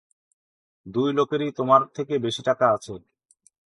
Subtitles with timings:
[0.85, 2.93] দুই লোকেরই তোমার থেকে বেশি টাকা আছে!